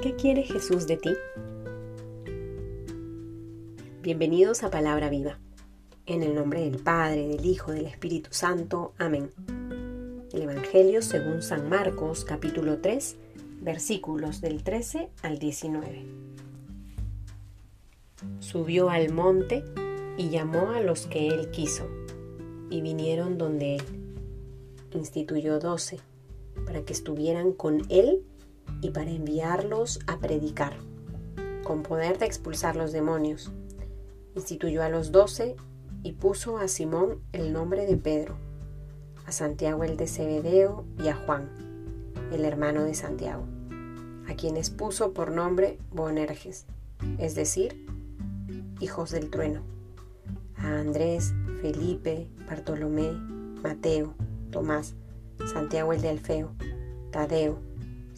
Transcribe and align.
quiere 0.00 0.44
Jesús 0.44 0.86
de 0.86 0.96
ti? 0.96 1.10
Bienvenidos 4.00 4.62
a 4.62 4.70
Palabra 4.70 5.10
Viva. 5.10 5.38
En 6.06 6.22
el 6.22 6.36
nombre 6.36 6.60
del 6.60 6.78
Padre, 6.78 7.26
del 7.26 7.44
Hijo, 7.44 7.72
del 7.72 7.86
Espíritu 7.86 8.30
Santo. 8.32 8.92
Amén. 8.98 9.30
El 10.32 10.42
Evangelio 10.42 11.02
según 11.02 11.42
San 11.42 11.68
Marcos, 11.68 12.24
capítulo 12.24 12.78
3, 12.78 13.16
versículos 13.60 14.40
del 14.40 14.62
13 14.62 15.10
al 15.22 15.38
19. 15.38 16.06
Subió 18.38 18.90
al 18.90 19.12
monte 19.12 19.64
y 20.16 20.30
llamó 20.30 20.70
a 20.70 20.80
los 20.80 21.06
que 21.06 21.26
él 21.26 21.50
quiso, 21.50 21.88
y 22.70 22.82
vinieron 22.82 23.36
donde 23.36 23.76
él. 23.76 23.82
Instituyó 24.94 25.58
doce, 25.58 25.98
para 26.64 26.82
que 26.82 26.92
estuvieran 26.92 27.52
con 27.52 27.82
él 27.90 28.22
y 28.80 28.90
para 28.90 29.10
enviarlos 29.10 30.00
a 30.06 30.18
predicar, 30.18 30.74
con 31.64 31.82
poder 31.82 32.18
de 32.18 32.26
expulsar 32.26 32.76
los 32.76 32.92
demonios. 32.92 33.52
Instituyó 34.34 34.82
a 34.82 34.88
los 34.88 35.12
doce 35.12 35.56
y 36.02 36.12
puso 36.12 36.58
a 36.58 36.68
Simón 36.68 37.20
el 37.32 37.52
nombre 37.52 37.86
de 37.86 37.96
Pedro, 37.96 38.36
a 39.26 39.32
Santiago 39.32 39.84
el 39.84 39.96
de 39.96 40.06
Zebedeo 40.06 40.84
y 41.02 41.08
a 41.08 41.16
Juan, 41.16 41.48
el 42.32 42.44
hermano 42.44 42.84
de 42.84 42.94
Santiago, 42.94 43.44
a 44.28 44.34
quienes 44.34 44.70
puso 44.70 45.12
por 45.12 45.32
nombre 45.32 45.78
Boanerges, 45.90 46.66
es 47.18 47.34
decir, 47.34 47.86
hijos 48.80 49.10
del 49.10 49.30
trueno, 49.30 49.62
a 50.56 50.78
Andrés, 50.78 51.34
Felipe, 51.60 52.28
Bartolomé, 52.48 53.12
Mateo, 53.62 54.14
Tomás, 54.50 54.94
Santiago 55.52 55.92
el 55.92 56.00
de 56.00 56.08
Alfeo, 56.10 56.52
Tadeo, 57.10 57.67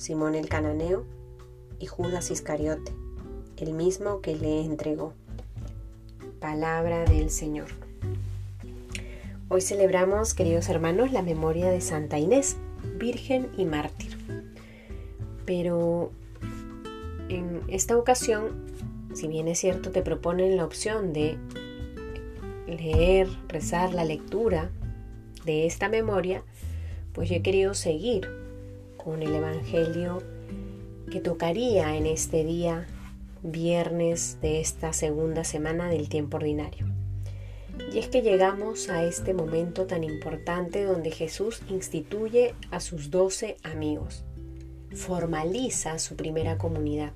Simón 0.00 0.34
el 0.34 0.48
cananeo 0.48 1.04
y 1.78 1.84
Judas 1.84 2.30
Iscariote, 2.30 2.90
el 3.58 3.74
mismo 3.74 4.22
que 4.22 4.34
le 4.34 4.64
entregó. 4.64 5.12
Palabra 6.40 7.04
del 7.04 7.28
Señor. 7.28 7.66
Hoy 9.50 9.60
celebramos, 9.60 10.32
queridos 10.32 10.70
hermanos, 10.70 11.12
la 11.12 11.20
memoria 11.20 11.70
de 11.70 11.82
Santa 11.82 12.18
Inés, 12.18 12.56
Virgen 12.96 13.50
y 13.58 13.66
Mártir. 13.66 14.16
Pero 15.44 16.12
en 17.28 17.60
esta 17.68 17.98
ocasión, 17.98 18.72
si 19.12 19.28
bien 19.28 19.48
es 19.48 19.58
cierto, 19.58 19.90
te 19.90 20.00
proponen 20.00 20.56
la 20.56 20.64
opción 20.64 21.12
de 21.12 21.36
leer, 22.66 23.28
rezar 23.48 23.92
la 23.92 24.06
lectura 24.06 24.70
de 25.44 25.66
esta 25.66 25.90
memoria, 25.90 26.42
pues 27.12 27.28
yo 27.28 27.36
he 27.36 27.42
querido 27.42 27.74
seguir 27.74 28.40
con 29.02 29.22
el 29.22 29.34
Evangelio 29.34 30.22
que 31.10 31.20
tocaría 31.20 31.96
en 31.96 32.06
este 32.06 32.44
día 32.44 32.86
viernes 33.42 34.38
de 34.42 34.60
esta 34.60 34.92
segunda 34.92 35.44
semana 35.44 35.88
del 35.88 36.08
tiempo 36.08 36.36
ordinario. 36.36 36.86
Y 37.92 37.98
es 37.98 38.08
que 38.08 38.22
llegamos 38.22 38.90
a 38.90 39.04
este 39.04 39.32
momento 39.32 39.86
tan 39.86 40.04
importante 40.04 40.84
donde 40.84 41.10
Jesús 41.10 41.62
instituye 41.68 42.54
a 42.70 42.80
sus 42.80 43.10
doce 43.10 43.56
amigos, 43.62 44.24
formaliza 44.94 45.98
su 45.98 46.14
primera 46.16 46.58
comunidad, 46.58 47.12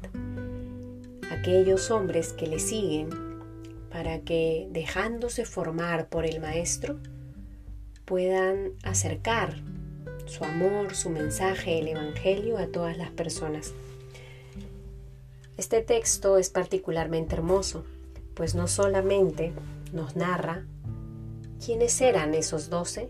aquellos 1.31 1.91
hombres 1.91 2.33
que 2.33 2.47
le 2.47 2.59
siguen 2.59 3.11
para 3.91 4.21
que 4.21 4.69
dejándose 4.71 5.45
formar 5.45 6.09
por 6.09 6.25
el 6.25 6.41
Maestro 6.41 6.99
puedan 8.05 8.73
acercar 8.83 9.74
su 10.27 10.45
amor, 10.45 10.95
su 10.95 11.11
mensaje, 11.11 11.79
el 11.79 11.89
Evangelio 11.89 12.59
a 12.59 12.67
todas 12.67 12.97
las 12.97 13.11
personas. 13.11 13.73
Este 15.57 15.83
texto 15.83 16.39
es 16.39 16.51
particularmente 16.51 17.37
hermoso, 17.37 17.85
pues 18.35 18.55
no 18.55 18.67
solamente 18.67 19.53
nos 19.93 20.17
narra 20.17 20.65
quiénes 21.65 22.01
eran 22.01 22.35
esos 22.35 22.71
doce, 22.71 23.09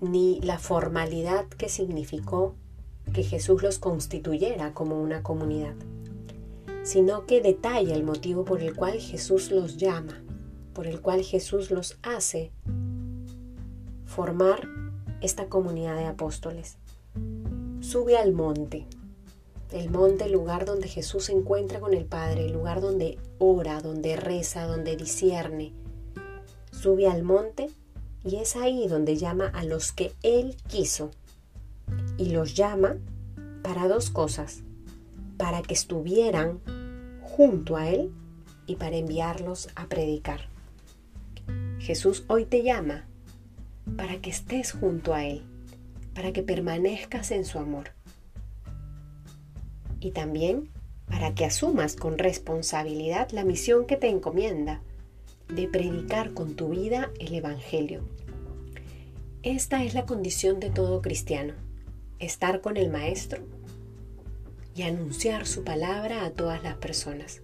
ni 0.00 0.40
la 0.40 0.58
formalidad 0.58 1.46
que 1.46 1.68
significó 1.68 2.54
que 3.12 3.22
Jesús 3.22 3.62
los 3.62 3.78
constituyera 3.78 4.72
como 4.72 5.00
una 5.00 5.22
comunidad, 5.22 5.74
sino 6.82 7.26
que 7.26 7.40
detalla 7.40 7.94
el 7.94 8.02
motivo 8.02 8.44
por 8.44 8.62
el 8.62 8.74
cual 8.74 8.98
Jesús 9.00 9.50
los 9.50 9.76
llama, 9.76 10.22
por 10.72 10.86
el 10.86 11.00
cual 11.00 11.22
Jesús 11.22 11.70
los 11.70 11.98
hace 12.02 12.50
formar 14.04 14.85
esta 15.20 15.46
comunidad 15.46 15.96
de 15.96 16.06
apóstoles. 16.06 16.76
Sube 17.80 18.16
al 18.16 18.32
monte, 18.32 18.86
el 19.72 19.90
monte, 19.90 20.24
el 20.24 20.32
lugar 20.32 20.64
donde 20.64 20.88
Jesús 20.88 21.24
se 21.24 21.32
encuentra 21.32 21.80
con 21.80 21.94
el 21.94 22.04
Padre, 22.04 22.46
el 22.46 22.52
lugar 22.52 22.80
donde 22.80 23.18
ora, 23.38 23.80
donde 23.80 24.16
reza, 24.16 24.66
donde 24.66 24.96
discierne. 24.96 25.72
Sube 26.70 27.08
al 27.08 27.22
monte 27.22 27.70
y 28.24 28.36
es 28.36 28.56
ahí 28.56 28.86
donde 28.88 29.16
llama 29.16 29.46
a 29.46 29.64
los 29.64 29.92
que 29.92 30.12
Él 30.22 30.56
quiso. 30.68 31.10
Y 32.16 32.30
los 32.30 32.54
llama 32.54 32.96
para 33.62 33.88
dos 33.88 34.10
cosas, 34.10 34.62
para 35.36 35.62
que 35.62 35.74
estuvieran 35.74 36.60
junto 37.22 37.76
a 37.76 37.88
Él 37.88 38.12
y 38.66 38.76
para 38.76 38.96
enviarlos 38.96 39.68
a 39.74 39.86
predicar. 39.88 40.48
Jesús 41.78 42.24
hoy 42.28 42.44
te 42.44 42.62
llama 42.62 43.06
para 43.94 44.20
que 44.20 44.30
estés 44.30 44.72
junto 44.72 45.14
a 45.14 45.24
Él, 45.24 45.42
para 46.14 46.32
que 46.32 46.42
permanezcas 46.42 47.30
en 47.30 47.44
su 47.44 47.58
amor. 47.58 47.90
Y 50.00 50.10
también 50.10 50.70
para 51.06 51.34
que 51.34 51.44
asumas 51.44 51.94
con 51.94 52.18
responsabilidad 52.18 53.30
la 53.30 53.44
misión 53.44 53.86
que 53.86 53.96
te 53.96 54.08
encomienda 54.08 54.82
de 55.48 55.68
predicar 55.68 56.34
con 56.34 56.56
tu 56.56 56.70
vida 56.70 57.10
el 57.20 57.34
Evangelio. 57.34 58.02
Esta 59.42 59.84
es 59.84 59.94
la 59.94 60.04
condición 60.04 60.58
de 60.58 60.70
todo 60.70 61.00
cristiano, 61.00 61.54
estar 62.18 62.60
con 62.60 62.76
el 62.76 62.90
Maestro 62.90 63.42
y 64.74 64.82
anunciar 64.82 65.46
su 65.46 65.62
palabra 65.62 66.24
a 66.24 66.30
todas 66.30 66.62
las 66.62 66.74
personas. 66.76 67.42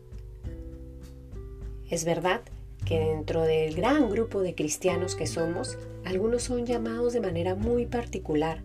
Es 1.89 2.05
verdad 2.05 2.43
que 2.85 2.99
dentro 2.99 3.43
del 3.43 3.75
gran 3.75 4.11
grupo 4.11 4.41
de 4.41 4.55
cristianos 4.55 5.15
que 5.15 5.27
somos, 5.27 5.79
algunos 6.05 6.43
son 6.43 6.67
llamados 6.67 7.13
de 7.13 7.21
manera 7.21 7.55
muy 7.55 7.87
particular 7.87 8.63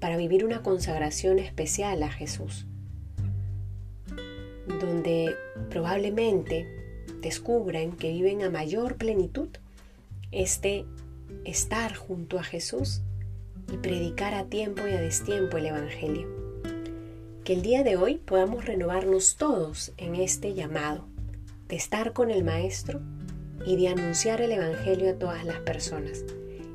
para 0.00 0.16
vivir 0.16 0.44
una 0.44 0.62
consagración 0.62 1.38
especial 1.38 2.02
a 2.02 2.10
Jesús, 2.10 2.66
donde 4.80 5.34
probablemente 5.70 6.66
descubran 7.20 7.92
que 7.92 8.12
viven 8.12 8.42
a 8.42 8.50
mayor 8.50 8.96
plenitud 8.96 9.48
este 10.30 10.84
estar 11.44 11.94
junto 11.94 12.38
a 12.38 12.44
Jesús 12.44 13.02
y 13.72 13.76
predicar 13.76 14.34
a 14.34 14.44
tiempo 14.44 14.86
y 14.86 14.92
a 14.92 15.00
destiempo 15.00 15.56
el 15.56 15.66
Evangelio. 15.66 16.28
Que 17.44 17.54
el 17.54 17.62
día 17.62 17.82
de 17.82 17.96
hoy 17.96 18.16
podamos 18.16 18.66
renovarnos 18.66 19.36
todos 19.36 19.92
en 19.96 20.14
este 20.14 20.54
llamado 20.54 21.06
de 21.68 21.76
estar 21.76 22.12
con 22.12 22.30
el 22.30 22.44
Maestro 22.44 23.00
y 23.64 23.76
de 23.76 23.88
anunciar 23.88 24.40
el 24.40 24.52
Evangelio 24.52 25.10
a 25.10 25.18
todas 25.18 25.44
las 25.44 25.58
personas. 25.60 26.24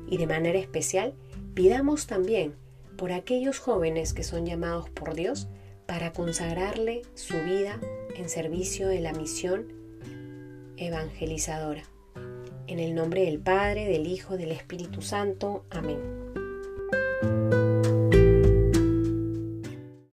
Y 0.06 0.16
de 0.16 0.26
manera 0.26 0.58
especial, 0.58 1.14
pidamos 1.54 2.06
también 2.06 2.54
por 2.96 3.12
aquellos 3.12 3.58
jóvenes 3.58 4.12
que 4.12 4.22
son 4.22 4.46
llamados 4.46 4.88
por 4.90 5.14
Dios 5.14 5.48
para 5.86 6.12
consagrarle 6.12 7.02
su 7.14 7.36
vida 7.42 7.78
en 8.16 8.28
servicio 8.28 8.88
de 8.88 9.00
la 9.00 9.12
misión 9.12 9.72
evangelizadora. 10.76 11.82
En 12.66 12.80
el 12.80 12.94
nombre 12.94 13.24
del 13.24 13.40
Padre, 13.40 13.86
del 13.86 14.06
Hijo, 14.06 14.36
del 14.36 14.52
Espíritu 14.52 15.02
Santo. 15.02 15.64
Amén. 15.70 16.23